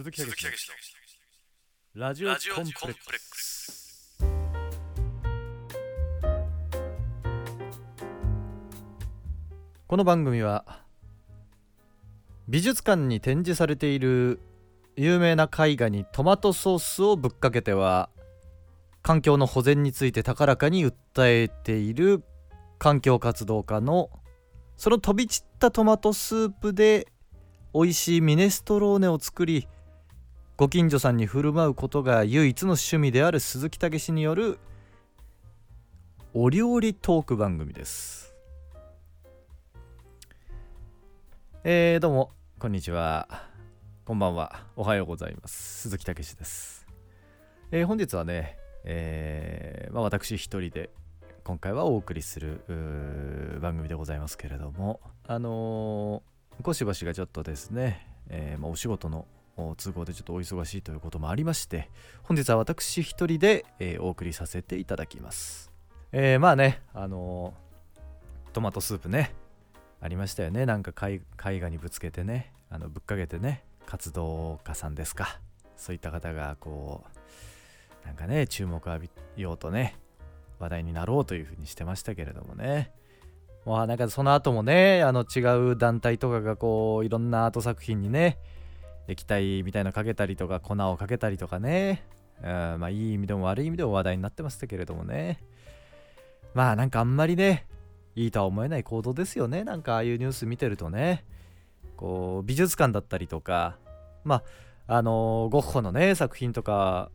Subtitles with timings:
[0.00, 0.26] 鈴木武
[1.94, 4.16] のラジオコンプレックス。
[9.86, 10.64] この番組は
[12.48, 14.40] 美術館に展示されている
[14.96, 18.08] 有名な絵画にトマトソースをぶっかけては
[19.02, 22.24] 環境の保全について高らかに訴えている
[22.78, 24.08] 環境活動家の
[24.78, 27.06] その飛び散ったトマトスープで
[27.74, 29.68] 美味しいミネストローネを作り
[30.60, 34.58] ご近所さんに振る舞うことが唯一の趣味である鈴木武氏による
[36.34, 38.34] お料理トーク番組です。
[41.64, 43.26] えー、どうもこんにちは。
[44.04, 44.66] こんばんは。
[44.76, 45.80] おはようございます。
[45.80, 46.86] 鈴木武氏です、
[47.70, 50.90] えー、本日はね、えーまあ、私一人で
[51.42, 52.60] 今回はお送りする
[53.62, 61.90] 番組でございますけれどもあのー、小芝がちょっとですね、えーまあ、お仕事の都合でちょっとお忙しいということもありまして
[62.22, 65.70] 本日は私一人で、えー、お送りさせていただきます、
[66.12, 69.34] えー、まあねあのー、トマトスープね
[70.02, 70.64] ありましたよね。
[70.64, 75.40] なんか絵画にぶつけてねあのぶっかけてね活動家さんですか。
[75.76, 77.04] そういった方がこ
[78.04, 79.96] うなんかね注目浴びようとね
[80.58, 82.92] 話題になろうというふうにしてましたけれどもね。
[83.66, 85.40] まあなんかその後もねあの違
[85.72, 88.38] う団体とかがこういろんなアート作品にね
[89.08, 92.04] 液体みたいなのかけたりとか粉をかけたりとかね、
[92.42, 95.42] うん、まあいい意味でも悪い意味でも話題になってましたけれどもね。
[96.54, 97.66] まあなんかあんまりね
[98.16, 99.64] いいとは思えない行動ですよね。
[99.64, 101.24] なんかああいうニュース見てるとね。
[101.96, 103.76] こう美術館だったりとか
[104.24, 104.42] ま
[104.88, 107.10] ああのゴッホのね作品とか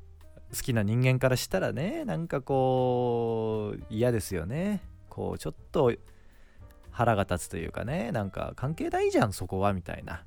[0.55, 4.81] 好きな人間からしたらねなんかこう嫌ですよね。
[5.09, 5.91] こうちょっと
[6.91, 10.23] 腹が立つというかねなんか関係ないじゃんそこはみたいな。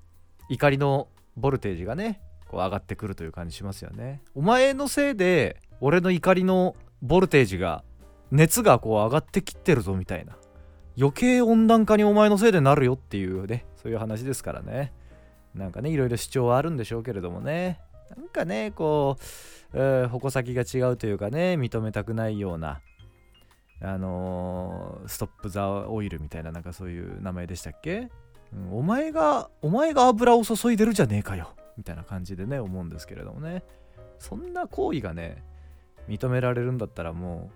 [0.51, 4.23] 怒りのボルテージがねこう上がってくるという感じしますよね。
[4.35, 7.85] お前のせいで俺の怒りのボルテージが
[8.31, 10.37] 熱がこう上がってきてるぞみたいな。
[10.99, 14.93] 余計温暖化にお前のせいでなるよっていうねそういう話ですからね。
[15.55, 17.81] なんかねいろいろ主張はあるんでしょうけれどもね。
[18.17, 19.23] なんかねこう、
[19.75, 22.81] えー、矛先が違うというかね認めたくないような
[23.81, 28.09] あのー、ストップ・ザ・オイルみたいななんかそういう名前でしたっけ？
[28.73, 31.55] お前が、お前が油を注いでるじゃねえかよ。
[31.77, 33.63] みたいな感じでね、思うんですけれどもね。
[34.19, 35.45] そんな行為がね、
[36.09, 37.51] 認められるんだったらも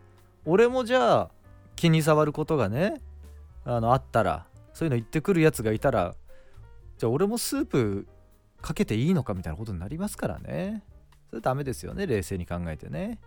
[0.46, 1.30] う、俺もじゃあ、
[1.76, 3.00] 気に障ることがね、
[3.64, 6.14] あの、あったら、そういうの言ってくるやつがいたら、
[6.98, 8.06] じゃあ俺もスープ
[8.60, 10.84] かけていいのかみたいなことになりますからね。
[11.30, 13.18] それダメですよね、冷静に考えてね。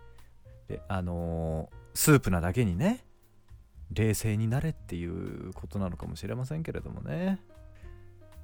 [0.68, 3.04] で、あのー、スープなだけにね、
[3.92, 7.40] 冷静になれっていうことなのかもしれませんけれどもね。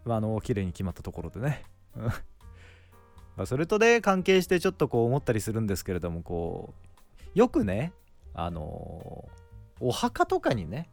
[0.04, 1.64] まあ、あの綺麗に決まったところでね。
[3.36, 6.74] まそれとね関係してちょっとこう思ったりするんですけれどもこ
[7.34, 7.94] うよくね
[8.34, 9.26] あの
[9.80, 10.90] お墓とかにね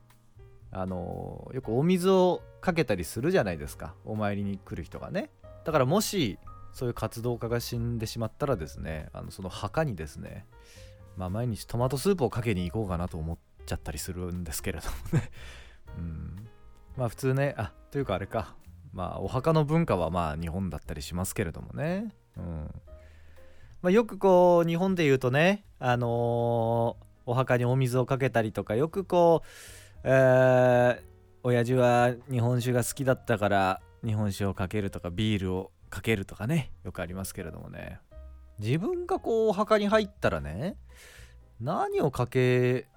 [0.72, 3.96] あのよくお水をかけたりするじゃないですか。
[4.06, 5.32] お参りに来る人がね。
[5.66, 6.38] だからもし
[6.74, 10.46] そういう活動家が死んでしまったらですねあのその墓にですね
[11.18, 15.32] まあ毎日トマトスープをかけに行こうかなと思っちゃったりするんですけれどもね。
[15.98, 16.48] うん。
[16.98, 18.56] まあ普通ねあというかあれか。
[18.94, 22.72] まあお墓の文化はまあ日本だったりしますけれどもね、うん。
[23.82, 29.48] まあ、よくこう日本で言うとねあのー、お墓にお水をかけたりとかよくこう、
[30.04, 31.04] えー、
[31.44, 38.00] 親父は日本酒が好きだったから日本酒をかけるとかビールをかけるとかねよくありますけれどもね。
[38.60, 40.76] 自分がこうお墓に入ったらね
[41.62, 42.88] 何をかけ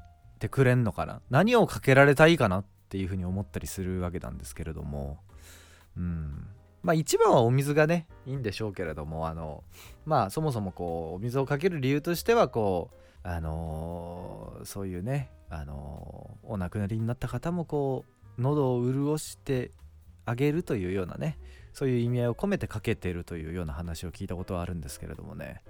[0.41, 5.21] てくれんのかな何をかけられたいかなっていうふうに思ったりするわけなんですけれども。
[5.97, 6.49] うん。
[6.83, 9.63] まあ一番はお水がねいいんでしょうけれどもあの
[10.05, 18.05] まあそもそもこうお水をかける理由としてはこうあのー、そういうねあのー、お亡くなりになった方もこ
[18.37, 19.71] う喉を潤して
[20.25, 21.39] あげるというようなね
[21.73, 25.63] そういう意味合いを込めてかけてるというような話を聞いたことはあるんですけれどもね。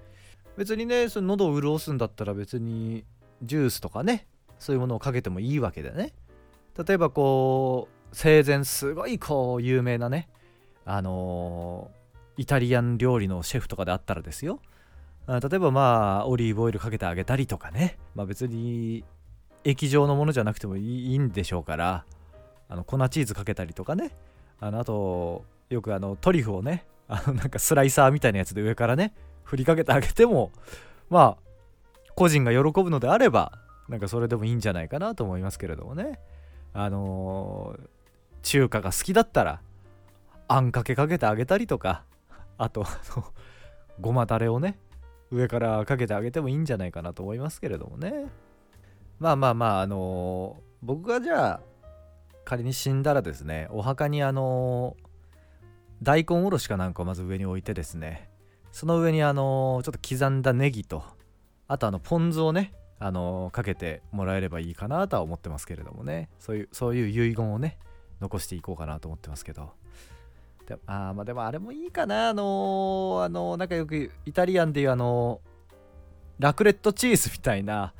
[0.57, 3.05] 別にねその喉を潤すんだったら別に
[3.43, 4.27] ジュースとかね
[4.59, 6.13] そういうものをかけてもいいわけでね。
[6.87, 10.29] 例えばこう生前すごいこう有名なね
[10.85, 14.61] あのー、イタリアン料理のシェフとかであったらですよ。
[15.29, 17.99] 例えばまあオリーブオイルかけてあげたりとかね。
[18.15, 19.05] まあ別に
[19.65, 22.05] 液状のものじゃなくてもいいんでしょうから。
[22.69, 24.11] あの粉チーズかけたりとかね。
[24.59, 29.13] あのあとよくあのトリュフをねあのなんかスライサーみたいなやつで上からね
[29.45, 30.53] 振りかけてあげても
[31.11, 31.53] まあ
[32.15, 33.53] 個人が喜ぶのであれば
[33.89, 36.19] なんかそれでもいいんじゃないかなと思いますけれどもね。
[36.75, 37.89] あのー、
[38.43, 39.61] 中華が好きだったら
[40.49, 42.05] あんかけかけてあげたりとか
[42.59, 42.85] あと
[44.01, 44.79] ごまだれをね
[45.31, 48.27] 上からかけてあげてもいいんじゃないかなと思いますけれどもね。
[49.19, 51.61] まあまあまああのー、僕がじゃあ
[52.45, 55.07] 仮に死んだらですねお墓にあのー、
[56.03, 58.29] 大根おろしかなんかをまず上に置いてですね
[58.73, 61.05] その上にあのー、ちょっと刻んだネギと
[61.69, 66.29] あとあのポン酢をねあのかけてもらえればいいかなとは思ってますけれどもね。
[66.39, 67.79] そういうそういう遺言をね
[68.23, 69.71] 残していこうかなと思ってますけど。
[70.67, 72.29] であまあでもあれもいいかな。
[72.31, 77.93] あのー、あのー、なんかよくイタリアンでいうあのー、ラクレットチーズみたいな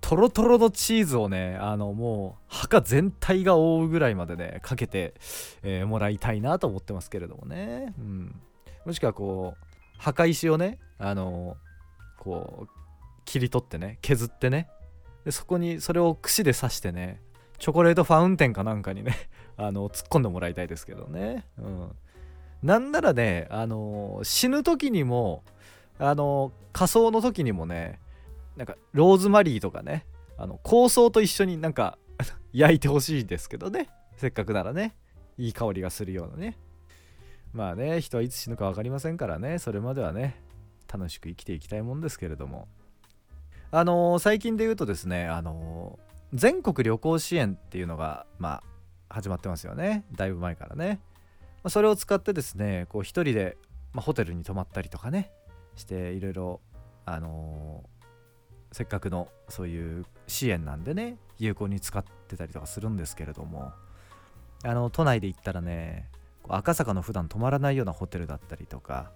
[0.00, 5.14] トロトロのチーズをねあのもう墓全体が覆うぐらいまでねかけて、
[5.62, 8.40] え、もらいたいなと思ってますけれどもね、うん、
[8.84, 9.66] もしくはこう
[9.98, 11.56] 墓石をねあの
[12.18, 12.68] こう
[13.24, 14.68] 切り取ってね削ってね。
[15.24, 17.20] でそこにそれを串で刺してね
[17.58, 19.16] チョコレートファウンテンかなんかにね
[19.58, 21.90] あの突っ込んでもらいたいですけどね、うん、
[22.62, 25.42] なんならね、あの死ぬ時にも、
[25.98, 27.98] あの仮装の時にもね、
[28.56, 30.06] なんかローズマリーとかね、
[30.36, 31.98] あの香草と一緒になんか
[32.52, 34.96] 焼いてほしいですけどね、せっかくならね、
[35.36, 36.56] いい香りがするようなね。
[37.52, 40.40] まあね、人はいつ死ぬか分かりませんからね、それまではね、
[40.92, 42.68] 楽しく生きていきたいもんですけれども。
[43.70, 48.62] あのー、最近で言うとですね、あのー、全国旅行支援っていうのが、ま、
[49.08, 50.04] 始まってますよね。
[50.12, 51.00] だいぶ前からね。
[51.62, 53.56] まあ、それを使ってですねこう一人で、
[53.92, 55.30] まあ、ホテルに泊まったりとかね
[55.76, 56.60] していろいろ
[57.04, 63.72] あのー、せっかくのそういう支援なんでね有効に使ってたりとかするんですけれども
[64.64, 66.08] あの都内で行ったらね
[66.48, 69.10] 赤坂の普段泊まらないようなホテルだったりとか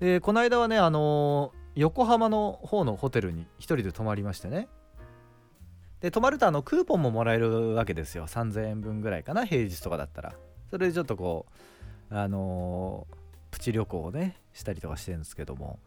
[0.00, 4.68] でこの間はねあのー、横浜の方のホテルに一人で泊まりましてね
[6.00, 8.26] で泊まるとあのクーポンももらえるわけですよ。
[8.26, 10.34] 3000円分ぐらいかな平日とかだったら。
[10.70, 11.46] それでちょっとこ
[12.10, 13.16] うあのー、
[13.50, 15.78] プチ旅行をねしたりとかしてるんですけども、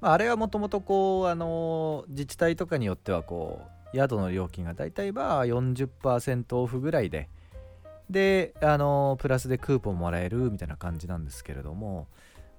[0.00, 3.62] まあ、あれはもともとこうあのー、自治体とかによってはこ
[3.92, 7.28] う宿の料金がだいたいまあ40%オフぐらいで。
[8.10, 12.06] であのー、プラスでクーポンもらえるみたいな感じなんですけれども。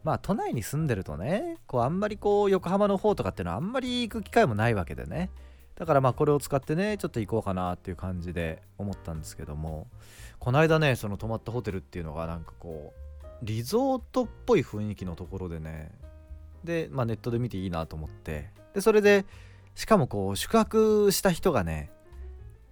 [0.01, 5.29] まあ都内に住んでるとねこうあんまりこう横浜の方とかっていうのはあんまり行く機会もないわけでね。
[5.79, 9.87] だからまあこれを使ってねちょっと行こうかなっていう感じで思ったんですけども
[10.37, 15.91] この間ねその泊まったホテルっていうのがなんかこうリゾートっぽい雰囲気のところでね
[16.65, 19.25] で、まあ、ネットで見ていいなと思ってでそれで
[19.73, 21.89] しかもこう宿泊した人がね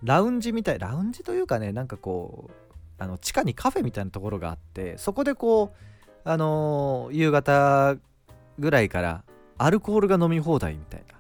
[0.04, 2.52] ラウンジみたいラウンジというかねなんかこう
[2.98, 7.96] あの地下にカフェみたいなところがあってそこでこうあのー、夕方
[8.60, 9.24] ぐらいから
[9.58, 11.17] アルコールが飲み放題みたいな。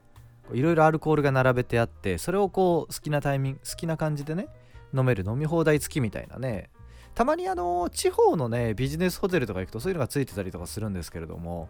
[0.54, 4.48] いろいろアルコールが並べてあってそれをこう好きなタイミング好きな感じでね
[4.94, 6.70] 飲める飲み放題付きみたいなね
[7.16, 11.70] たまにあの地方のねビジネスホテルとか行くとそういうのがついてたりとかするんですけれども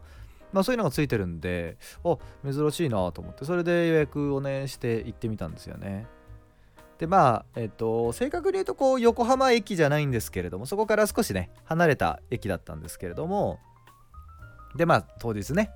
[0.53, 6.05] まあそういうのがついてるんであ珍しいなと思ってそれで予約をねして行ってみたんですよね。
[6.97, 13.59] でまあえっと正確に言うとこう横浜駅じゃないんですけれどもそこから少しね離れた駅だったんですけれども
[14.75, 15.69] でまあ当日ね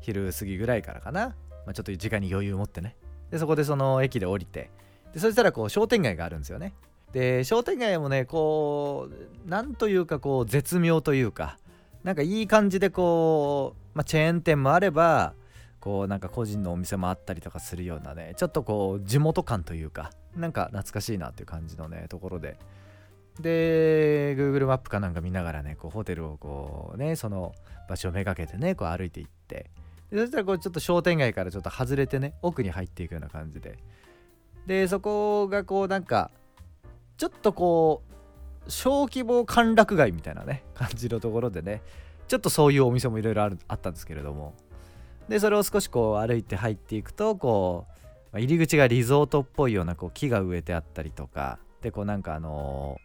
[0.00, 1.34] 昼過ぎぐらいからかな
[1.68, 2.96] まあ、ちょっと時間に余裕を持ってね。
[3.30, 4.70] でそこでその駅で降りて。
[5.12, 6.72] でそしたらこう商店街があるんですよね。
[7.12, 9.10] で商店街もねこ
[9.46, 11.58] うなんというかこう絶妙というか
[12.04, 15.34] なんかいい感じでこう、まあ、チェーン店もあれば
[15.78, 22.56] こうなんか個人のお店もあったりとかするようなねちょっとこう地元感というかなんか懐かしいなっていう感じのねところで。
[23.40, 27.54] で Google マップかなんか見ながらねこうホテルをこうねその
[27.90, 29.70] 場所をめがけてねこう歩いていって。
[30.10, 33.78] そしたらこうちょっと商店街からちょっと外れてね奥に入っていくような感じで。
[34.66, 36.30] でそこがこうなんか
[37.16, 38.02] ちょっとこ
[38.66, 41.82] う小規模歓楽街みたいなね感じのところでね
[42.26, 44.54] ちょっとそういうお店もいろいろあったんですけれども。
[45.28, 47.86] でそれを少しこう歩いて入っていくとこ
[48.32, 52.98] う入り口がリゾートっぽいようなこう木が植えてあったりとかでこうなんかあの、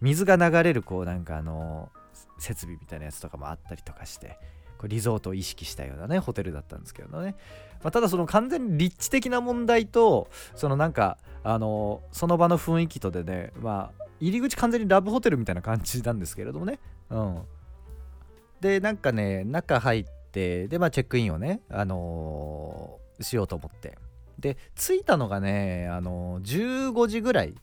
[0.00, 1.90] 水が流れるこうなんかあの、
[2.38, 4.38] 設備みたいなやつとかもあったりとかして
[4.86, 7.34] リゾートを意識したようなねホテルだったんですけどね、
[7.82, 16.78] まあ、ただその完全に立地的な問題とそのなんかあのその場の雰囲気とでねまあ入り口完全にラブホテルみたいな感じなんですけれどもね。
[17.10, 17.42] うん。
[18.60, 23.98] でなんかね中入ってでまあチェックインをねあのー、しようと思って。
[24.38, 27.54] で着いたのがねあのー、15時ぐらい。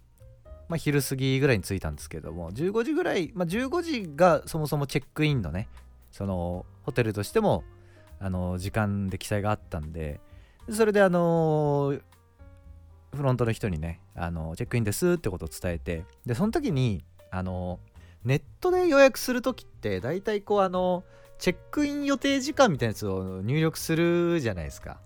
[0.69, 5.67] まあ、昼過ぎぐらいに着いたんですけども15時ぐらい、まあ、15時がそもそもチェックインのね
[6.11, 7.63] そのホテルとしても
[8.19, 10.19] あの時間で記載があったんで
[10.69, 11.95] それであの
[13.15, 17.79] フロントの人にねあのチェックインですってことを伝えてでその時にあの
[18.23, 21.03] ネットで予約する時って大体こうあの
[21.39, 24.99] チェックイン予定時間みたいなやつを入力するじゃないですか。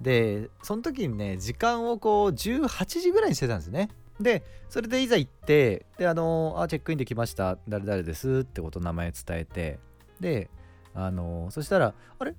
[0.00, 3.90] でその時にね時間をこう18時ぐらいにしてたんですね。
[4.18, 9.78] でそれでいざ行ってであのあチェックインできました誰々ですってこと名前伝えて
[10.22, 10.48] で
[10.94, 12.34] あのそしたらあれ？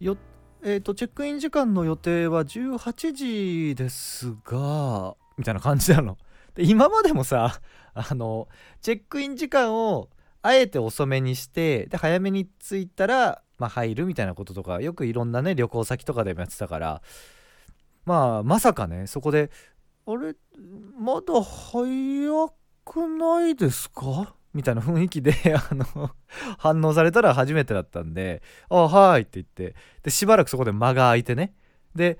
[0.00, 0.18] よ
[0.62, 6.18] えっ、ー、とチェックイン時間の予定は18時ですがみたいな感じなの。
[6.54, 7.60] で今までもさ
[7.94, 8.48] あの
[8.82, 10.10] チェックイン時間を
[10.42, 17.02] あえて遅めにしてで早めに着いたら、まあ、入るみたいなこととかよくいろんなね旅行先とかでもやってたから
[18.04, 19.50] まあまさかねそこで
[20.06, 20.34] 「あれ？
[20.98, 22.48] まだ早
[22.84, 26.10] くないですか?」みたいな雰囲気で あの
[26.58, 31.54] 反応されたら初めてだったんで「あはい」って言ってでしばらくそこで間が空いてね
[31.94, 32.18] で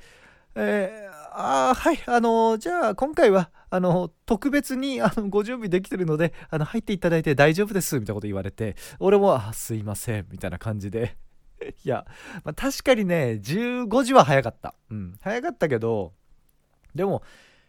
[0.54, 11.16] えー、あはい、あのー、じゃあ今回は、あの、特別にあのご準備できてるので、あの入っていただいて大丈夫です、みたいなこと言われて、俺も、あ、すいません、みたいな感じで。
[11.84, 12.06] いや、
[12.44, 14.74] まあ、確かにね、15時は早かった。
[14.90, 16.12] うん、早かったけど、
[16.94, 17.22] でも、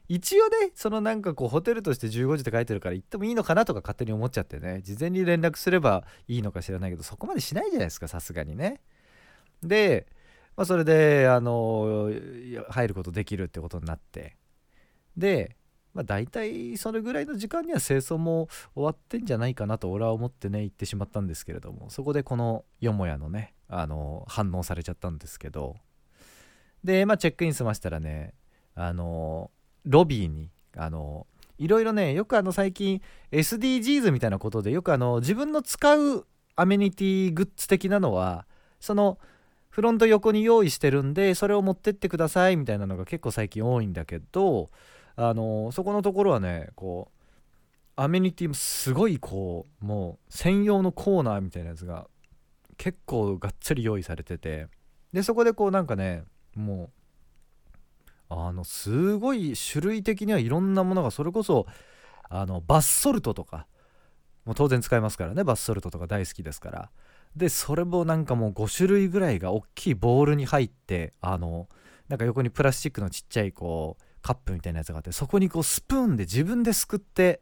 [0.09, 8.81] 一応ね、そのなんかこう、ホテルとして15時って書いてるから行ってもいいのかなとか勝手に思っちゃってね、事前に連絡すればいいのか知らないけど、そこまでしないじゃないですか、さすがにね。
[9.61, 10.07] で、
[10.57, 12.11] まあ、それであの
[12.69, 14.35] 入ることできるってことになって。
[15.15, 15.55] で、
[15.93, 21.89] まあ、大体それぐらいの時間には清掃も終わってんじゃないかなと俺は思ってね行ってしまったんですけれども。
[21.89, 25.75] そこでこのよもやのねあの反応されちゃったんですけど。
[26.83, 28.33] でまあチェックイン済ましたらね
[28.75, 29.51] あの
[29.85, 38.45] ロビーにあのいろいろねよくあの最近 SDGs みたいなことでよくあの自分の使うアメニティグッズ的なのは
[38.79, 39.17] その
[39.69, 44.69] フロント横に用意してるんでそれを持ってってくださいみたいなのが結構最近多いんだけど
[45.15, 47.19] あのそこのところはねこう
[48.01, 52.07] アメニティもすごいこうもう専用のコーナーみたいなやつが
[52.77, 54.67] 結構がっつり用意されてて
[55.11, 56.23] でそこでこうなんかね
[56.55, 56.89] もう
[58.29, 61.65] あのすごい種類的にはいろんなものがそれこそ
[62.29, 63.67] あのバスソルトとか
[64.45, 66.89] もう当然使いますからねバスソルトとか大好きですから。
[67.35, 71.69] でそれもなんかもう5種類ぐらいが大きいボールに入ってあの
[72.07, 77.41] なんか横にプラスチックのちっちゃいこうカップみたいなやつがあってそこにこうスプーンで自分ですくって、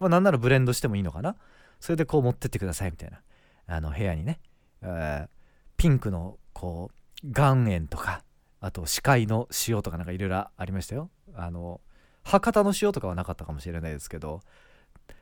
[0.00, 1.36] まあ、なんならブレンドしてもいいのかな。
[1.80, 3.20] それでこう持ってってくださいみたいな。
[3.68, 4.40] あの部屋にね、
[4.82, 5.28] えー、
[5.76, 6.90] ピンクのこ
[7.22, 8.24] う岩塩とか
[8.60, 11.10] あと視界の塩とかなんかいろいろありましたよ。
[11.34, 11.80] あの
[12.22, 14.40] 博多の塩とかはなかったかもしれないですけど。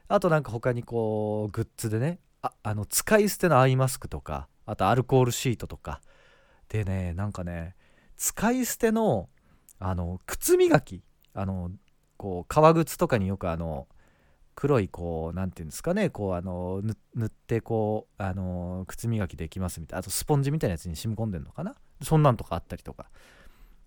[0.08, 6.00] あとなんか他にこうグッズでねああの使い捨てのアイマスクとかあとアルコールシートとか。
[6.68, 7.74] でねなんかね
[8.16, 9.28] 使い捨ての
[9.78, 11.02] あの靴磨き。
[11.34, 11.70] あの
[12.16, 13.86] こう革靴とかによくあの
[14.56, 16.82] 黒いこう何て言うんですかねこうあの
[17.14, 21.74] 塗ってこうあの靴磨きできますみたいなあとスポンジみたいなやつに染み込んでんのかな？
[22.02, 23.06] そんなんとかあったりとか。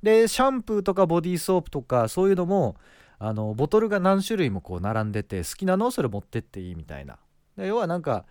[0.03, 2.77] でシャンプーとかボディーソープとかそういうのも
[3.17, 7.17] あのボトルが何種類もこう並んでて好きなのをそれ持ってっていいみたいな。
[7.57, 8.25] 要はなんか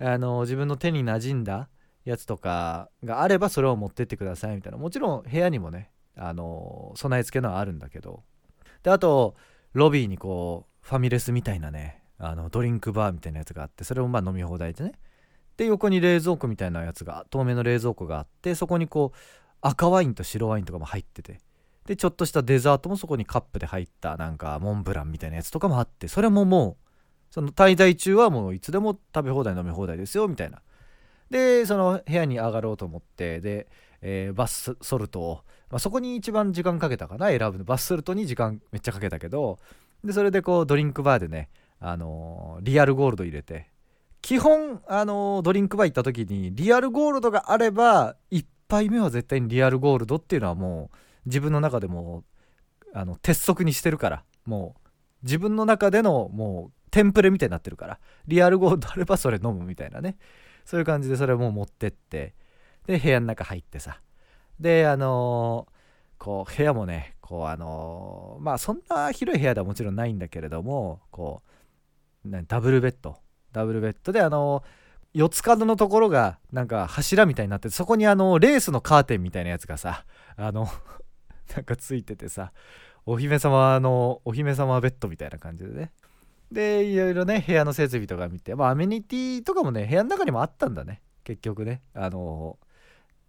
[0.00, 1.68] あの自分の手に馴染んだ
[2.04, 4.78] やつとかがあればそれを持ってってくださいみたいな。
[4.78, 8.24] もちろん部屋にもねあの備え付けのはあるんだけど。
[8.82, 9.36] であと
[9.72, 14.92] ロビーにこうファミレスみたいなねあのドリンクバーみたいなやつがあってそれもまあ飲み放題でね。
[15.56, 19.18] で横に冷蔵庫みたいなやつが透明の冷蔵庫があってそこにこう
[19.60, 21.40] 赤ワインと白ワインとかも入ってて。
[21.86, 26.84] でちょっとしたデザートもそこにカップで入ったなんかモンブランみたいなやつとかもあってそれももう
[27.30, 30.62] その滞在中はもういつでも食べ放題飲み放題ですよみたいな。
[31.30, 33.66] でその部屋に上がろうと思ってで、
[34.00, 37.64] えー、バスソルトを、まあ、そこに一番時間かけたかな選ぶの。
[37.64, 39.58] バスソルトに時間めっちゃかけたけど
[40.04, 41.48] でそれでこうドリンクバーでね
[41.80, 43.70] あのー、リアルゴールド入れて
[44.22, 50.96] 基本あのー、ドリンクバー行った時にリアルゴールドがあれば1杯目は絶対にリアルゴールドっていうのはもう
[51.26, 52.24] 自分の中でも
[52.92, 54.88] あの鉄則にしてるからもう
[55.22, 60.16] 自分の中でのもうテンプレみたいになってるからリアルゴールドあればそれ飲むみたいなね。
[60.64, 62.34] そういう感じでそれをもう持ってって
[62.86, 64.00] で部屋の中入ってさ。
[64.60, 71.40] であのー、こう部屋もねこうあの、まあそんな広い部屋ではもちろんないんだけれどもこ
[72.26, 73.16] うダブルベッド。
[73.50, 74.62] ダブルベッドであの、
[75.14, 80.04] 四つ角のところがなんか柱みたいになってそこにあのレースのカーテンみたいなやつがさ
[80.36, 80.66] あの
[81.54, 82.52] なんかついててさ
[83.06, 85.92] お姫様のお姫様ベッドみたいな感じでね。
[86.50, 91.00] でいろいろね部屋の設備とか見てまあアメニティとかもね部屋の中にもあったんだね。
[91.22, 92.58] 結局ねあの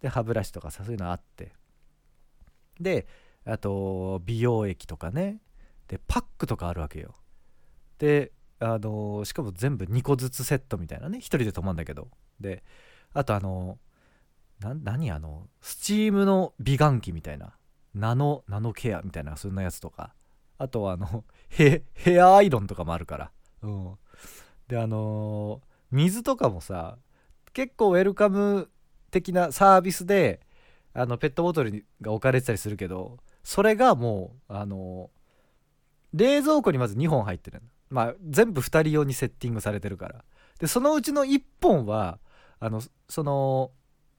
[0.00, 1.52] で歯ブラシとかさそういうのあって。
[2.80, 3.06] で
[3.46, 5.40] あと美容液とかね。
[5.88, 7.14] でパックとかあるわけよ。
[7.98, 11.18] であのしかも全部2個ずつセットみたいなね。
[11.18, 12.08] 1人で泊まるんだけど。
[12.40, 12.64] で
[13.14, 13.78] あとあの
[14.60, 17.56] な何あのスチームの美顔器みたいな。
[17.94, 20.14] ナノナノケアみたいなそんなやつとか。
[20.58, 23.30] あとはあのヘヘアアイロンとかもあるから。
[23.62, 23.98] うん。
[24.68, 26.98] であの水とかもさ
[27.52, 28.68] 結構ウェルカム
[29.10, 30.40] 的なサービスで
[30.92, 35.08] あのペットボトルが置かれてたりするけどそれがもうあの
[36.12, 40.24] 冷蔵庫にまず2本入ってるまあ全部2人用にセッティングされてるから。
[40.58, 42.18] でそのうちの1本は
[42.58, 43.70] あのその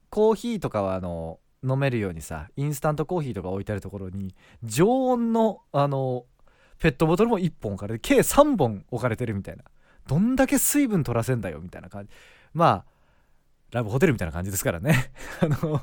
[0.09, 6.23] コーヒーとかはあの飲めるようにさインスタントコーヒーとか置いてあるところに常温のあの
[6.79, 9.63] ペットボトルも1本置かれて計3本置かれてるみたいな。
[10.07, 12.11] どんだけ水分取らせんだよみたいな感じ。
[12.53, 12.85] まあ
[13.71, 15.11] ラブホテルみたいな感じですからね。
[15.41, 15.81] あの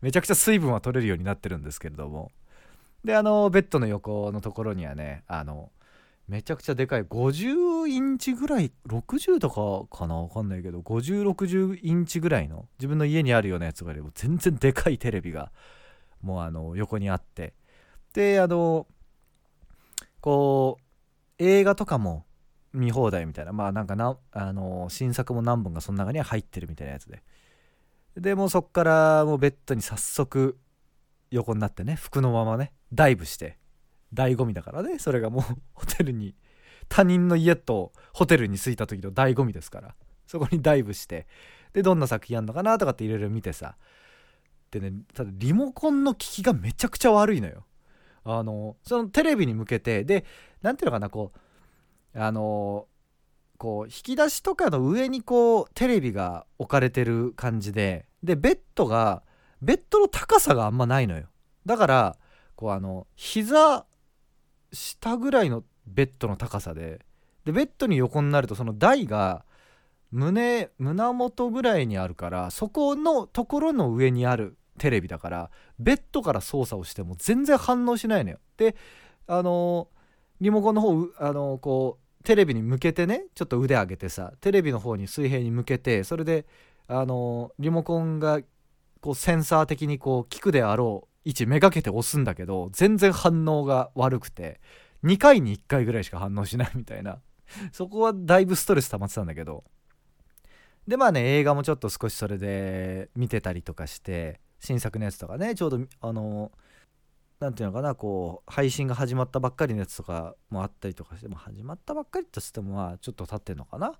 [0.00, 2.32] めちゃくちゃ水分は取れるようになってるんですけれども。
[3.04, 5.70] であのベッドの横のところにはねあの
[6.28, 10.16] めちゃくちゃでかい50インチぐらい60とかかな？
[10.16, 15.50] わかんないけど5060インチぐらいの自分の家にあるようなやつがあれば全然でかいテレビが
[16.22, 17.54] もうあの横にあって。
[18.12, 18.86] であの
[20.20, 20.82] こう
[21.38, 22.26] 映画とかも
[22.72, 27.22] 見放題みたいなまあなんかなあの新作も何本かその中には入ってるみたいなやつで。
[28.16, 30.58] でもうそっからもうベッドに早速
[31.30, 33.58] 横になってね服のままねダイブして
[34.14, 35.42] 醍醐味だからねそれがもう
[35.74, 36.34] ホテルに
[36.88, 39.94] 他人の家とホテルに着いた時の醍醐味ですから。
[40.26, 41.26] そこにダイブして
[41.72, 43.76] でどんな作品やんのかなとかっていろいろ見てさ。
[44.70, 47.66] でねただリモコンの効きがめちゃくちゃ悪いのよ。
[48.22, 50.24] あのそのテレビに向けてで
[50.62, 51.32] 何ていうのかなこ
[52.14, 52.86] うあの
[53.58, 59.24] こう引き出しとかの上にこうテレビが置かれてる感じででベッドが
[59.62, 61.26] ベッドの高さがあんまないのよ。
[61.66, 62.16] だから
[62.56, 63.86] こうあの膝
[64.72, 67.00] 下ぐらいのベッドの高さで
[67.44, 69.44] でベッドに横になるとその台が
[70.10, 78.38] 胸胸元ぐらいにあるからそこのところの上にあるテレビだからベッドから操作をしても全然反応しないのよ。
[78.56, 78.76] で
[79.26, 79.88] あの
[80.40, 86.46] リモコンの方あのこうテレビに向けてねちょっと腕上げてさテレビの方に水平に向けてそれで
[86.88, 88.40] あのリモコンが
[89.00, 94.60] こうセンサー的にこう効くであろう位置めがけて押すんだけど全然反応が悪くて
[95.04, 97.20] 2回に1回ぐらいしか反応しないみたいな。
[97.72, 99.64] そこはだいぶストレス溜まってたんだけど。
[100.86, 106.50] でまあね映画もちょっと少しそれで見てたりとかして新作のやつとかねちょうどあの
[107.38, 113.98] 何ていうのかなこう配信が始まったばっかりのやつとかもあったりとかしても始まったばっかりとしてもまあちょっと経ってんのかな。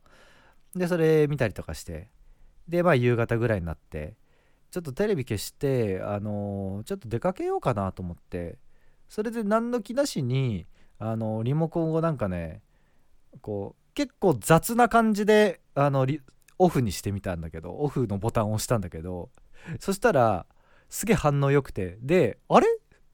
[0.75, 2.09] でそれ見たりとかして。
[2.69, 4.17] でまあ夕方ぐらいになって
[4.71, 8.59] ちょっとテレビ消してあのちょっと出かけようかなと思って。
[9.09, 10.67] それで何の気なしに
[11.01, 12.63] あのリモコンをなんかね
[13.41, 16.07] こう結構雑な感じであの
[16.61, 19.31] オフにしてみたんだけどオフのボタンを押したんだけど
[19.81, 20.47] そしたら
[20.89, 21.99] すげえ反応良くて。
[22.01, 22.69] であれ？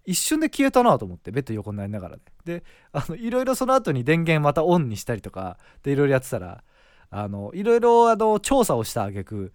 [0.05, 2.23] 一瞬で消えたなと思ってベッド横になりながらね。
[2.45, 6.62] であのいろいろその後に電源またオンにしたりとかでいろいろやってたら
[7.09, 9.53] あのいろいろあの調査をした挙句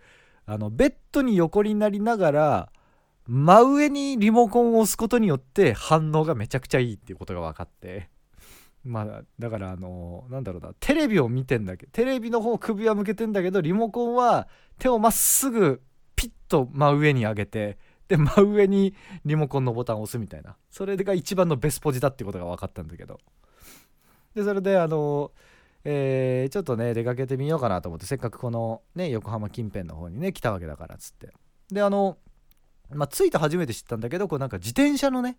[0.52, 2.70] あのベッドに横になりながら
[3.26, 8.10] 真上にリモコンを押すことによって反応がめちゃくちゃいいっていうことが分かって。
[8.84, 15.82] まあだからあのなんだろうなテレビを見てんだけどテレビの方首は向けてんだけどリモコンは手をまっすぐ
[16.18, 17.78] ピッと真上に上げて
[18.10, 20.58] で真上にリモコンのボタンを押すみたいな。
[20.70, 23.22] それが一番のベスポジだっていうことが分かったんだけど。
[24.36, 25.32] でそれであの
[25.84, 31.32] えー、ちょっとね出かけてみようかなと思ってせっかくこのね横浜近辺の方にね来たわけだからっつって。
[31.72, 32.18] であの
[32.94, 35.38] まあ着いて初めて知ったんだけどこうなんか自転車のね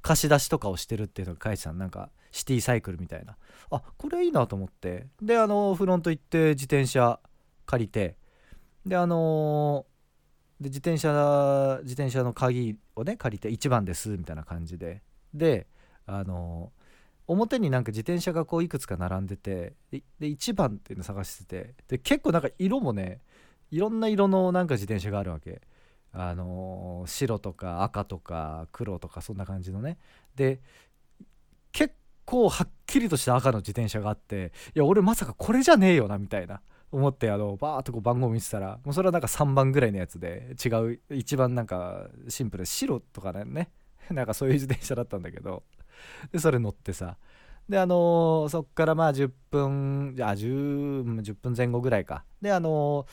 [0.00, 3.36] 貸し出しとかをしてるっていうのが書いてたなんかシティサイクルみたいな。
[3.70, 5.06] あこれいいなと思って。
[5.20, 7.20] であのフロント行って自転車
[7.66, 8.16] 借りて。
[8.86, 9.86] であの
[10.60, 15.02] で自転車自転車の鍵をね借りて1番ですみたいな感じで。
[15.34, 15.66] で
[16.06, 16.72] あの
[17.32, 23.20] 表になんか自転車がこういくつか並んでてで1番っていうの探しててで結構なんか色もね
[23.70, 25.62] いろんな色のなんか自転車があるわけ。
[26.14, 29.98] あのー、白とか赤とか黒とかそんな感じのね。
[30.36, 30.60] で
[31.72, 31.94] 結
[32.26, 43.70] 構はっきりとした赤の自転車があっていや俺まさかこれじゃねえよなみたいな思ってあのバーッとこう番号見てたらもうそれはなんか3番ぐらいのやつで違う一番なんかシンプルで白とかね
[44.10, 45.62] なんかそういう自転車だったんだけど。
[46.32, 47.16] でそれ乗ってさ。
[47.68, 52.24] であのー、そっからまあ10分じゃあ 10, 10分前後ぐらいか。
[52.40, 53.06] であのー、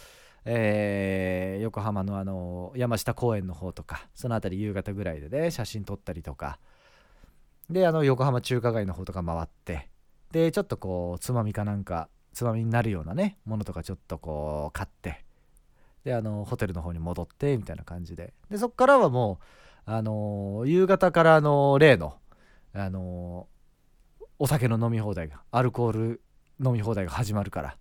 [0.45, 6.59] えー、横浜のあの山下公園の方とかその辺り夕方ぐらいでね写真撮ったりとか。
[7.69, 9.89] であの横浜中華街の方とか回って。
[10.31, 15.25] でちょっとこうつまみかなんかつまみになるようなねものとかちょっとこう買って。
[16.03, 18.33] であのホテルの方に戻ってみたいな感じで。
[18.49, 22.15] でそっからはもうあの夕方からあの例の
[22.79, 23.47] あの
[24.37, 26.21] お酒の飲み放題がアルコール
[26.63, 27.77] 飲み放題が始まるから。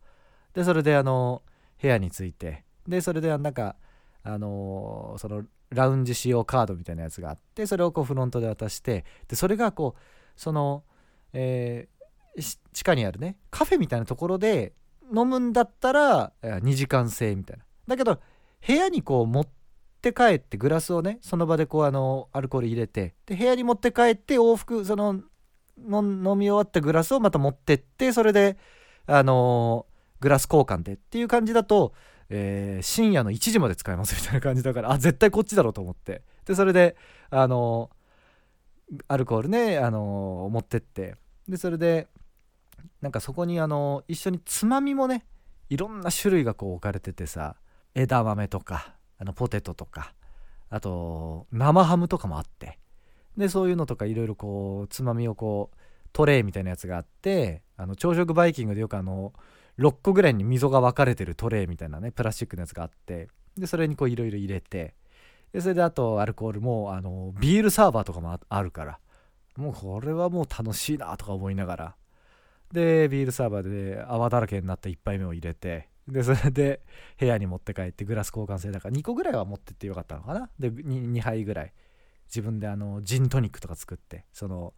[0.55, 1.43] でそれであの
[1.81, 2.65] 部屋に着いて。
[2.87, 3.77] でそれでなんか
[4.23, 9.05] あのそのラウンジ使用カードみたいなやつがあってそれをこうフロントで渡して。
[9.29, 10.01] でそれがこう
[10.35, 10.83] その、
[11.33, 14.73] えー、地下にあるねカフェみたいなところで
[15.15, 17.65] 飲むんだったら2時間制みたいな。
[17.87, 18.21] だけど
[18.67, 19.58] 部屋にこう持って
[19.99, 25.21] って帰ってグラスをねその場でこうあのアルコール入れてで部屋に持って帰って往復その
[25.77, 28.57] 飲み終わったグラスをまた持ってってそれで
[29.07, 31.93] あのー、グラス交換でっていう感じだと、
[32.31, 36.23] えー、深夜の1時まで使えますみたいな感じだからあ絶対こっちだろうと思って。
[36.45, 36.97] でそれで
[37.31, 41.17] あのー、アルコールね、あの持ってって。
[41.49, 42.09] でそれで
[43.01, 45.25] なんかそこにあの一緒につまみもね
[45.71, 47.57] いろんな種類がこう置かれててさ
[47.95, 50.15] 枝豆とかあのポテトとか
[50.71, 52.79] あと生ハムとかもあって
[53.37, 55.77] でそういうのとかいろいろこうつまみをこう
[56.13, 59.33] トレイみたいなやつがあってあの朝食バイキングでよくあの
[59.79, 64.95] 6個ぐらいに溝が分かれてるトレイみたいなねプラスチックのやつがあってでそれにこういろいろ入れて
[65.53, 68.99] でそれであとアルコールもあのビールサーバーとかもあるから
[69.57, 71.97] もうこれはもう楽しいなとか思いながら
[72.73, 76.81] でビールサーバーで泡だらけになった1杯目を入れてでそれで
[77.18, 80.51] 部屋に持って帰ってグラス交換制だから2個ぐらいは持ってってよかったのかな。
[80.59, 81.73] で 2, 2杯ぐらい。
[82.29, 84.75] 自分であのジントニックとか作ってその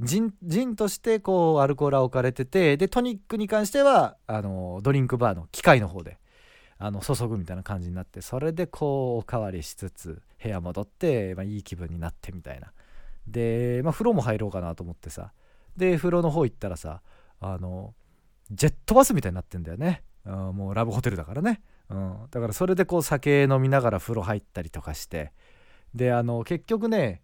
[0.00, 6.18] ジンジンとしてこうアルコールは置かれててでトニックに関してはあのドリンクバーの機械の方で
[6.78, 12.72] あの注ぐみたいな感じになってそれでこうおかわりしつつ部屋戻って、まあ、いい気分になってみたいな。
[13.26, 15.32] で、まあ、風呂も入ろうかなと思ってさ。
[15.76, 17.02] で風呂の方行ったらさ
[17.40, 17.94] あの
[18.50, 20.02] ジェットバスみたいになってんだよね、
[20.32, 21.60] もうラブホテルだからね、
[21.90, 25.32] うん、だからそれでこう酒飲みながら風呂入ったりとかして。
[25.94, 27.22] であの結局ね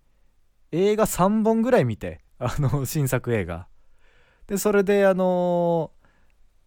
[0.73, 3.69] 映画3本ぐらい見て あの新作映画。
[4.47, 5.93] でそれであの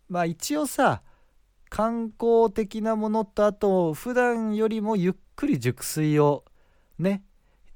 [0.10, 1.04] まあ一応さ
[1.70, 6.46] 観光的なものとあと普段よりもゆっくり熟睡を
[6.98, 7.24] ね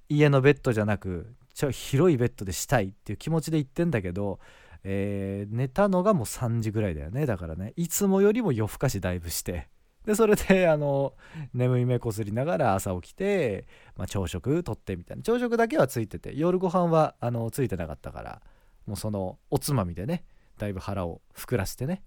[0.09, 4.39] 家のベッドじゃなくちょ広いベッドでしたいっていう気持ちで言ってんだけど
[4.83, 7.25] えー、寝たのがもう3時ぐらいだよね。
[7.25, 7.73] だからね。
[7.75, 9.69] いつもよりも夜更かしだいぶして。
[10.05, 11.13] でそれであの
[11.53, 15.23] 眠い目こすりながら朝起きて、まあ、朝食とってみたいな。
[15.23, 18.41] 朝食だけはついてて夜ご飯はあのついてなかったから
[18.87, 20.23] もうそのおつまみでね
[20.57, 22.03] だいぶ腹を膨らしてね。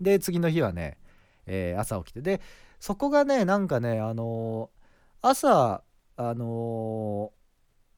[0.00, 0.98] で次の日はね、
[1.46, 2.20] えー、朝起きて。
[2.20, 2.42] で
[2.78, 5.82] そこがねなんかねあのー、朝
[6.16, 7.32] あの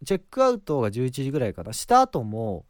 [0.05, 1.72] ー、チェックアウトが11時ぐらいかな。
[1.72, 2.66] した後も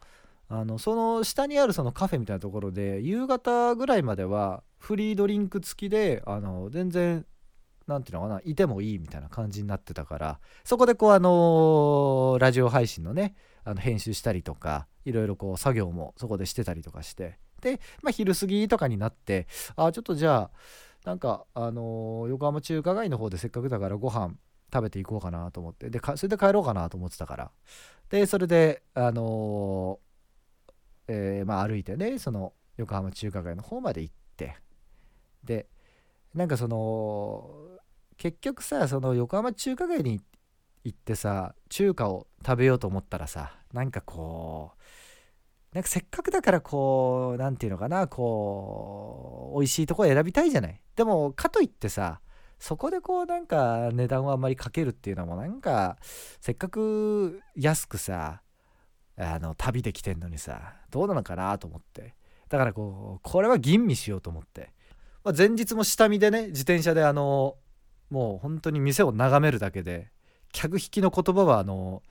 [0.55, 7.25] あのその下にあるそのカフェみたいなところで夕方ぐらいまではフリードリンク付きであの全然
[7.87, 13.35] 何ていうのかないてもいいみたいな感じになってたからそこでこうあのラジオ配信のね
[13.65, 24.35] あの編集したりとかいろいろこう作業もそこでしてたりとかしてで、まあ、昼過ぎとかになってあちょっとじゃあなんかあの横浜中華街の方でせっかくだからご飯
[24.71, 27.51] 食べていこうかなと思ってでそれで帰ろうかなと思ってたから。
[28.11, 30.12] でそれであのー
[31.09, 34.57] えー、まあ、歩いてねその横浜中華街の方まで行って
[35.45, 35.67] で
[36.35, 37.51] なんかその
[38.17, 40.21] 結局さその横浜中華街に
[40.85, 50.81] 行ってさ中華を食べようと思ったらさなんかこうなんかせっかくだからこう何て言うのかなこう美味しいとこ選びたいじゃない？
[50.95, 52.21] でもかといってさ
[52.59, 55.97] そこでこうなんか値段をあんまりかけるっていうのもなんか
[56.41, 58.42] せっかく安くさ
[59.25, 62.15] あの旅で来てんのにさどうなのかなと思って。
[62.53, 64.69] だからこうこれは吟味しようと思って、
[65.25, 67.57] まあ、前日も下見でね自転車であの
[68.11, 70.11] もう本当に店を眺めるだけで
[70.53, 72.03] 客引きの言葉はあの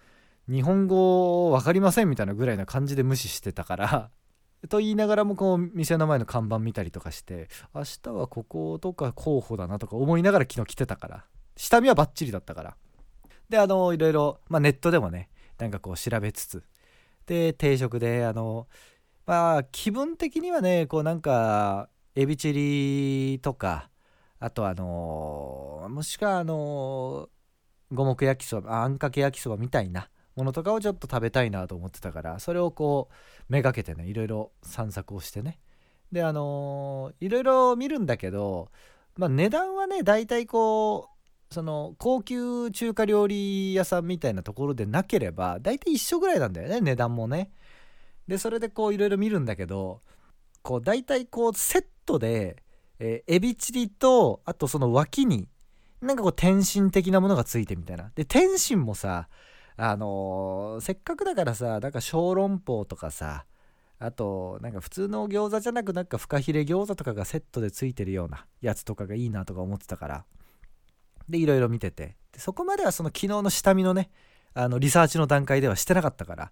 [0.49, 4.09] 日本語分かりませんみたいなぐらいな感じで無視してたから
[4.67, 12.75] と言いながらもこう店の前の看板見たりとかして明日はこことか候補だなとか思いながら昨日来てたから下見はバッチリだったから。
[13.47, 16.63] であのいろいろ、まあ、ネットでもねなんかこう調べつつ
[17.25, 18.67] で定食であの
[19.25, 23.89] まあ気分的にはねこうなんかエビチリとか
[24.39, 27.29] あとあのもしくはあの
[27.91, 35.59] 五目焼きそばあんかけ焼きそばみたいなものとかをちょっと食べたいなと思ってたからそれをこうめがけてねいろいろ散策をしてね。
[36.11, 38.69] であのいろいろ見るんだけど
[39.15, 41.10] まあ値段はね大体こう
[41.51, 47.51] その高級中華料理屋さんみたいなところでなければ大体一緒ぐらいなんだよね値段もね。
[48.27, 50.01] でそれでこういろいろ見るんだけど
[50.61, 52.63] こう大体こうセットで、
[52.99, 55.49] えーエビチリとあとその脇に
[56.01, 58.11] なんかこう天津的なものがついてみたいな。
[58.15, 59.27] で天津もさ
[59.75, 63.45] あのーせっかくだからさなんか小籠包とかさ
[63.99, 70.25] あとなんか普通の餃子じゃなくなんかフカヒレ餃子とかがセットでついてるようなやつとかがいいなとか思ってたから。
[71.29, 72.15] でいろいろ見てて。
[72.31, 74.09] でそこまではその昨日の下見のね
[74.53, 76.51] あのリサーチの段階ではしてなかったから。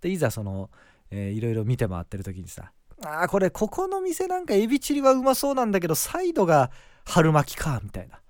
[0.00, 0.70] でいざその、
[1.10, 6.70] えーいろいろ見て回ってる時にさあーこれここの店なんかエビチリはうまそうなんだけどサイドが
[7.04, 8.20] 春巻きかみたいな、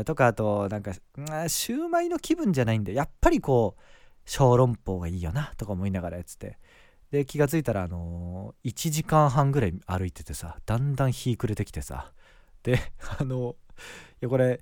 [0.00, 3.82] えとかあとなんかシューマイの気分じゃないんでやっぱりこう
[4.26, 6.58] 小籠包がいいよなとか思いながらやってて。
[7.10, 12.12] で気がついたらあの1時間半ぐらい歩いててさだんだん日暮れてきてさ。
[12.62, 12.78] で
[13.18, 13.56] あの
[14.14, 14.60] いやこれ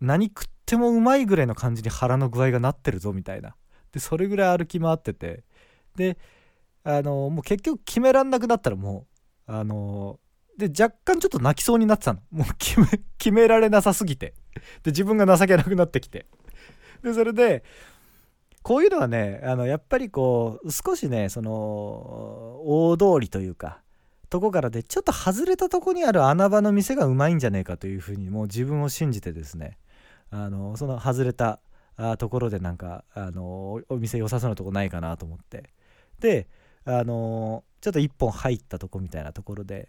[0.00, 3.54] 何食ってもうまいぐらいの感じに腹の具合がなってるぞみたいな。
[3.92, 5.44] でそれぐらい歩き回ってて。
[5.96, 6.18] で
[6.82, 9.06] あのもう結局決めらんなくなったらも
[9.48, 10.18] うあの
[10.56, 12.20] で若干ちょっと泣きそうになってたの。
[12.30, 12.86] もう決め
[13.18, 14.34] 決められなさすぎて。
[14.82, 16.26] で自分が情けなくなってきて。
[17.02, 17.64] でそれで
[18.62, 23.80] こういうのはねあのやっぱりこう少しねその大通りというか
[24.30, 29.76] とこからでちょっと外れたとこにある穴場の店がうまいんじゃねえかというふうにもう自分を信じてですね
[30.30, 31.60] あのその外れた
[32.18, 35.70] ところでなんかあのお店良さそうなとこないかなと思って。
[36.20, 36.48] で
[36.84, 39.88] あのちょっと一本入ったとこみたいなところで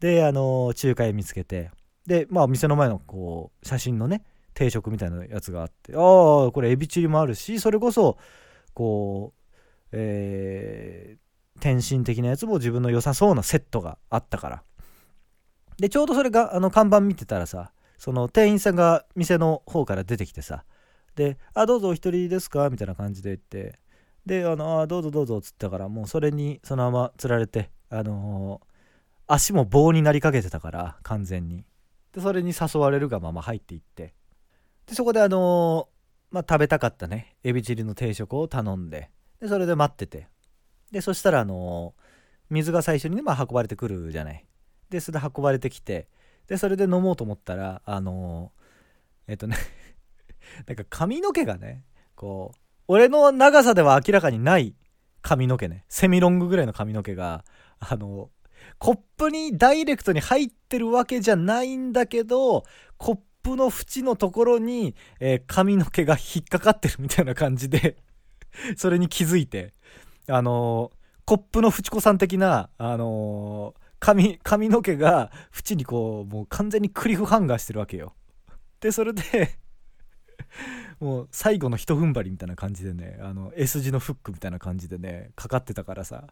[0.00, 1.70] であの中華屋見つけて
[2.06, 4.22] でまあ店の前のこう写真のね
[4.54, 8.18] 定食みたいなやつがあってああこれエビチリもあるしそれこそ
[8.74, 11.25] こうえー
[11.60, 14.62] 天津的なやつも自分の良さそうなセットがあったから。
[15.78, 20.64] でちょうどそれがあの看板見てたらさその店員さんが店の方から出てきてさ
[21.16, 23.78] で「あどうぞお一人ですか?」みたいな感じで言って
[24.24, 28.76] で「あのあどうぞどうぞ」っつったからもうそれにそのままつられてあのー
[29.28, 31.64] 足も棒になりかけてたから完全に。
[32.12, 34.14] でそれに誘われるがまま入っていって。
[34.86, 40.28] でそこであのーまあ食べたかったねエビチリの定食を頼んででそれで待ってて。
[40.90, 41.94] でそしたらあの
[42.50, 44.44] 水が最初にね、まあ、運ばれてくるじゃない。
[44.90, 46.08] でそれで運ばれてきて
[46.46, 48.52] でそれで飲もうと思ったらあの
[49.26, 49.56] えっとね
[50.66, 51.82] なんか髪の毛がね
[52.14, 54.74] こう俺の長さでは明らかにない
[55.22, 55.84] 髪の毛ね。
[55.88, 57.44] セミロングぐらいの髪の毛が
[57.80, 58.30] あの
[58.78, 62.64] コップにダイレクトに入ってるわけじゃないんだけど
[62.96, 67.96] コップの縁のところに、えー髪の毛が引っかかってるみたいな感じで
[68.76, 69.75] それに気づいて。
[70.28, 70.90] あの
[71.24, 78.14] コップのフチ子さん的なあの髪髪の毛が縁にこうもう完全にクリフハンガーしてるわけよ。
[78.80, 79.22] でそれで
[81.00, 86.28] もう最後の一踏ん張りみたいな感じでねあの S 字のフックみたいな感じでねかかってたからさ。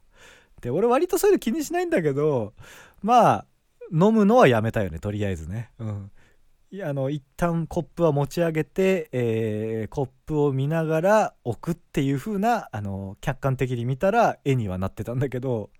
[0.60, 2.54] で俺割とそういうの気にしないんだけど
[3.02, 3.46] まあ
[3.92, 5.70] 飲むのはやめたよねとりあえずね。
[5.78, 6.10] うん。
[6.82, 15.70] あの一旦コップは持ち上げて、えーコップを見ながら置くっていう風なあの客観的に見たら絵にはなってたんだけど。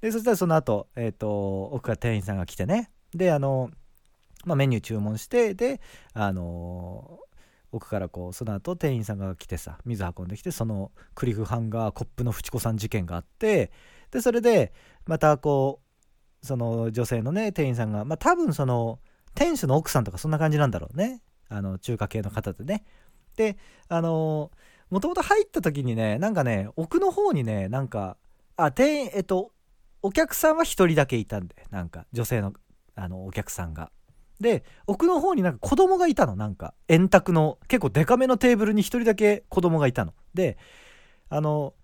[0.00, 2.90] でそしたらその後、えっ、と奥から店員さんが来てね。
[3.14, 3.70] であの、
[4.44, 5.80] まあ、メニュー注文してで
[6.12, 7.20] あの
[7.72, 13.72] 奥からこうその後店員さんが来てさ水運んできてそのクリフハンガーコップのフチ子さん事件があって
[14.10, 14.72] でそれで
[15.06, 15.80] またこ
[16.42, 18.98] うその女性のね店員さんがまあ多分その
[19.34, 21.22] 店主の奥さんとかそんな感じなんだろうね。
[21.48, 22.84] あの中華系の方でね。
[23.36, 23.56] で
[23.88, 24.50] あの
[24.90, 28.16] もともと入った時にねなんかね奥の方にねなんか
[28.56, 29.52] あ店員えっと
[30.02, 32.52] お客さんは1人だけいたんでなんか女性の
[32.94, 33.90] あのお客さんが。
[34.40, 36.36] で奥の方になんか子供がいたの。
[36.36, 40.12] なんか円卓の結構デカめのテーブルに1人だけ子供がいたの。
[40.34, 40.58] で
[41.28, 41.74] あの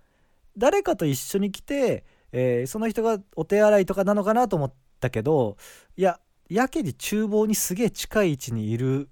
[0.57, 5.57] 誰かと一緒に来て、えーその人がお手洗いとかなのかなと思ったけど
[5.97, 9.09] いややけに厨房にすげえ近い位置にいる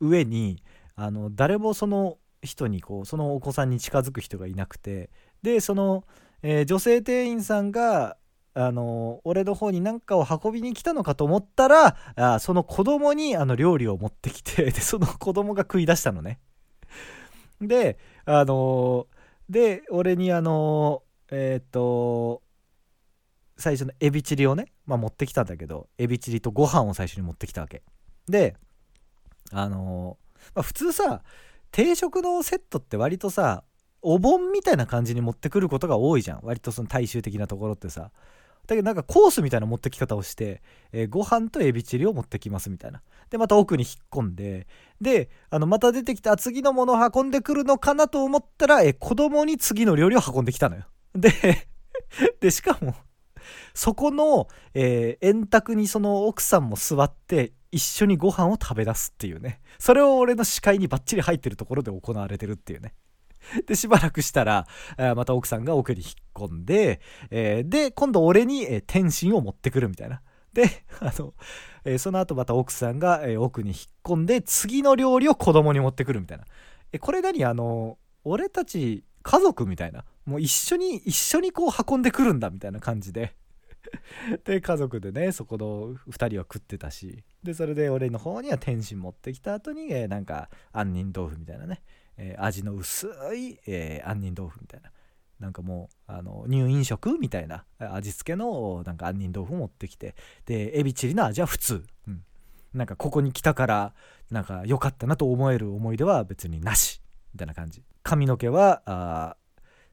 [0.00, 0.62] 上に
[0.94, 5.10] あの誰もその人にこうそのお子さんに近づく人がいなくて
[5.42, 6.04] でその、
[6.42, 8.16] えー女性店員さんが
[8.54, 16.38] あの俺の方に何かを運びに来たのかと思ったらあその子供にあの料理を持ってきて でその子供が食い出したのね。
[17.60, 19.06] であの
[19.48, 22.42] で俺にあのえっ、と
[23.62, 27.82] 最初のエビチリをね、まあ、持ってきたんだけどエビチリとご飯を最初に持ってきたわけ。
[28.28, 28.56] で
[29.50, 30.18] あの
[30.54, 31.22] まあ、普通さ
[31.70, 33.64] 定食のセットって割とさ
[34.02, 36.40] お盆みたいな感じに持ってくることが多いじゃん。
[36.42, 38.10] 割とその大衆的なところってさ。
[38.66, 43.02] だけどなんかコースみたいな持ってき方をして、えーご飯とエビチリを持ってきますみたいな。
[43.30, 44.66] でまた奥に引っ込んで
[45.00, 50.84] であのまた出てきた次のものを運んでくるのかなと思ったら、えー子供に次の料理を運んできたのよ。
[51.14, 51.32] で
[52.40, 52.94] でしかも
[53.74, 59.60] そこの、えー円卓にその奥さんも座って一緒にご飯を食べ出すっていうね。
[59.78, 62.94] それを俺の視界にバッチリ入ってるところで行われてるっていうね。
[63.66, 67.00] でしばらくしたらあまた奥さんが奥に引っ込んで、
[67.30, 70.22] えーで今度俺に、えー天津を持ってくるみたいな。
[70.52, 71.34] で あの、
[71.84, 76.44] えーその後また奥さんが、え奥に引っ込んで次の料理を子供に持ってくるみたいな。
[76.92, 77.44] えこれ何？
[77.44, 80.04] あの俺たち家族みたいな。
[80.24, 83.34] もう一緒に一緒にこう運んでくるんだみたいな感じで。
[84.44, 87.24] で家族でねそこの2人は食ってたし。
[87.42, 91.82] でそれで俺の方には天津持ってきた後に、えーなんか杏仁豆腐みたいなね、
[92.16, 94.90] えー味の薄い、えー杏仁豆腐みたいな。
[95.40, 100.14] なんかもうあの入院食みたいな味付けのなんか杏仁豆腐持ってきて。
[100.46, 102.24] でエビチリの味は普通、うん、
[102.72, 103.94] なんかここに来たから
[104.30, 107.02] なんか良かったなと思える思い出は別になし。
[107.34, 107.82] みたいな感じ。
[108.04, 109.41] 髪の毛はあー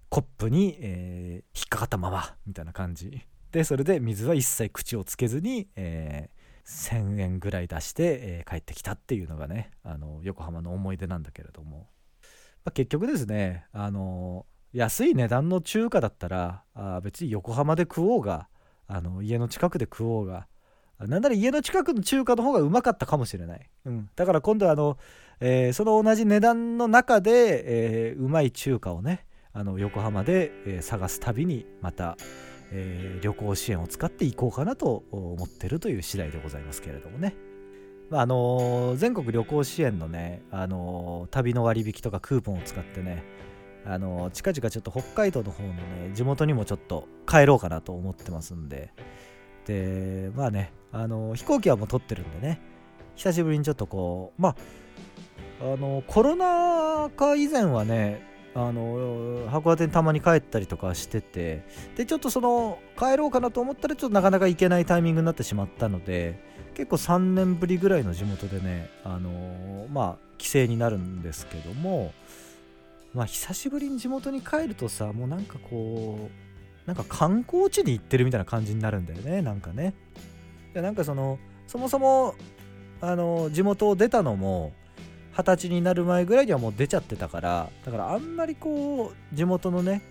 [0.09, 3.21] コップに、えー引っかかったままみたいな感じ。
[3.51, 11.89] でそれで水は一切口をつけずに、えー1,000円ぐらい出して、えー帰ってきたっていうのがねあの横浜の思い出なんだけれども、
[12.63, 18.47] まあ、結局ですねあの安い値段の中華だったらあ別に横浜で食おうが
[18.87, 20.47] あの家の近くで食おうが
[20.99, 24.97] なんなら家の近くの中華の方がうまかったかもしれない、うん、だから今度はあの、
[25.39, 29.25] えーその同じ値段の中で、えーうまい中華をね
[29.59, 32.15] あの横浜で、え探す旅にまた、
[32.71, 37.35] えー旅行支援を使っていこうかなと思ってるという次第でございますけれどもね。
[38.09, 43.25] まああのー全国旅行支援のね、あのー旅の割引とかクーポンを使ってね、
[43.85, 48.93] あの近々ちょっと北海道の方のね地元にもちょっと帰ろうかなと思ってますんで
[49.65, 52.61] でまあね、あの飛行機はもう取ってるんでね
[53.17, 54.55] 久しぶりにちょっとこうまあ
[55.61, 61.63] あのコロナ禍以前はねあの函館にたまに帰ったりとかしてて
[61.95, 66.39] でちょっとその帰ろうかなと思ったらちょっとなかなか行けないタイミングになってしまったので
[66.73, 72.13] 結構3年ぶりぐらいの地元でねあのまあ帰省になるんですけども
[73.13, 79.93] まあ久しぶりに地元に帰るとさもうなんかこうなんか観光地に行ってるみたいな感じになるんだよねなんかね。
[80.73, 82.33] でなんかそのそもそも
[83.01, 84.73] あの地元を出たのも
[85.39, 90.01] 二十歳になる前ぐらいにはもう出ちゃってたからだからあんまりこう地元のね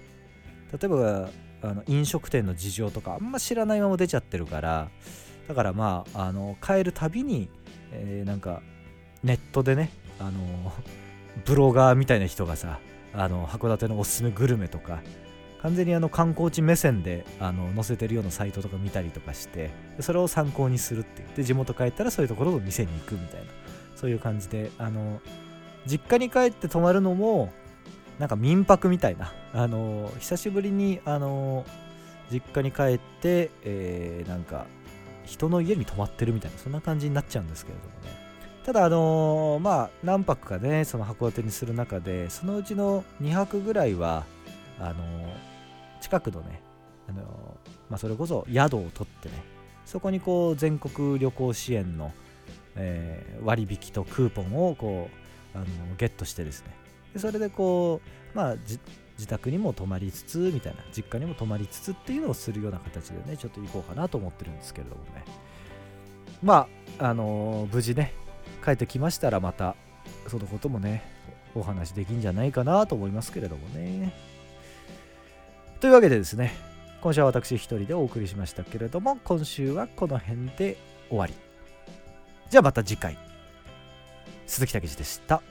[0.72, 1.28] 例えば
[1.60, 4.88] あの飲食店の事情とかあんま知らないまま出ちゃってるから
[5.46, 7.50] だからまああの帰るたびに、
[7.92, 8.62] えーなんか
[9.24, 10.72] ネットでねあの
[11.44, 12.78] ブロガーみたいな人がさ
[13.12, 15.02] あの函館のおすすめグルメとか
[15.60, 23.57] 完全にあの観光地目線であの載せてるようなサイトとか見たりとかしてそれを参考にするって言って地元帰ったらそういうところの店に行くみたいな。
[23.98, 25.20] そういう感じであの
[25.86, 27.52] 実家に帰って泊まるのも
[28.18, 29.32] なんか民泊みたいな。
[29.52, 31.64] あの久しぶりにあの
[32.30, 34.66] 実家に帰って、えーなんか
[35.24, 38.18] 人の家に泊まってるみたいなそんな感じになっちゃうんですけれどもね。
[38.64, 44.24] ただあのまあ何泊かねその函館にする中でそのうちの2泊ぐらいは
[44.78, 44.94] あの
[46.00, 46.62] 近くのね
[47.08, 47.22] あの、
[47.90, 49.42] まあ、それこそ宿を取ってね
[49.84, 52.12] そこにこう全国旅行支援の、
[52.78, 55.08] えー割引とクーポンをこ
[55.54, 56.74] うあのゲットしてですね。
[57.12, 58.00] でそれでこ
[58.34, 65.24] うまあ自宅にも泊まりつつみたいな実家にも泊まりつつっていうのをするような形でねちょっと行こうかなと思ってるんですけれどもね。
[66.42, 68.12] まああのー無事ね
[68.64, 69.76] 帰ってきましたらまた
[70.26, 71.02] そのこともね
[71.54, 74.12] お話できんじゃないかなと思いますけれどもね。
[75.80, 76.54] というわけでですね
[77.00, 80.76] 今週は私一人でお送りしましたけれども今週はこの辺で
[81.08, 81.47] 終わり。
[82.50, 83.18] じゃあまた次回。
[84.46, 85.42] 鈴木武史でした。